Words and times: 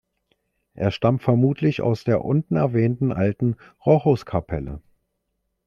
Er 0.73 0.89
stammt 0.89 1.21
vermutlich 1.21 1.83
aus 1.83 2.03
der 2.03 2.25
unten 2.25 2.55
erwähnten 2.55 3.11
alten 3.11 3.55
Rochuskapelle. 3.85 4.81